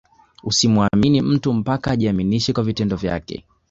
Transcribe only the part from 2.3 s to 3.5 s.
kwa vitendo vyake